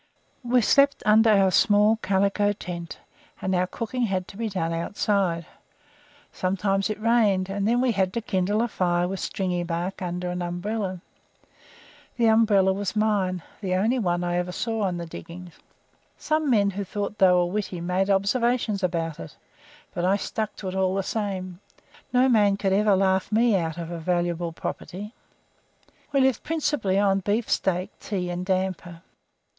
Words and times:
We 0.43 0.61
slept 0.61 1.03
under 1.05 1.29
our 1.29 1.51
small 1.51 1.97
calico 1.97 2.53
tent, 2.53 2.97
and 3.39 3.53
our 3.53 3.67
cooking 3.67 4.01
had 4.07 4.27
to 4.29 4.35
be 4.35 4.49
done 4.49 4.73
outside. 4.73 5.45
Sometimes 6.31 6.89
it 6.89 6.99
rained, 6.99 7.49
and 7.49 7.67
then 7.67 7.81
we 7.81 7.91
had 7.91 8.11
to 8.13 8.21
kindle 8.21 8.63
a 8.63 8.67
fire 8.67 9.07
with 9.07 9.19
stringy 9.19 9.61
bark 9.61 10.01
under 10.01 10.31
an 10.31 10.41
umbrella 10.41 11.01
The 12.17 12.25
umbrella 12.25 12.73
was 12.73 12.95
mine 12.95 13.43
the 13.61 13.75
only 13.75 13.99
one 13.99 14.23
I 14.23 14.37
ever 14.37 14.51
saw 14.51 14.81
on 14.81 14.97
the 14.97 15.05
diggings. 15.05 15.53
Some 16.17 16.49
men 16.49 16.71
who 16.71 16.83
thought 16.83 17.19
they 17.19 17.31
were 17.31 17.45
witty 17.45 17.79
made 17.79 18.09
observations 18.09 18.81
about 18.81 19.19
it, 19.19 19.37
but 19.93 20.03
I 20.03 20.17
stuck 20.17 20.55
to 20.55 20.67
it 20.67 20.73
all 20.73 20.95
the 20.95 21.03
same. 21.03 21.59
No 22.11 22.27
man 22.27 22.57
could 22.57 22.73
ever 22.73 22.95
laugh 22.95 23.31
me 23.31 23.55
out 23.55 23.77
of 23.77 23.91
a 23.91 23.99
valuable 23.99 24.51
property. 24.51 25.13
We 26.11 26.21
lived 26.21 26.41
principally 26.41 26.97
on 26.97 27.19
beef 27.19 27.47
steak, 27.47 27.91
tea, 27.99 28.31
and 28.31 28.43
damper. 28.43 29.03